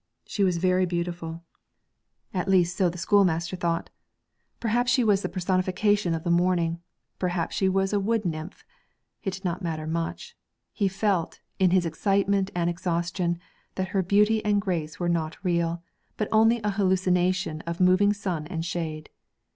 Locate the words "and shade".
18.47-19.11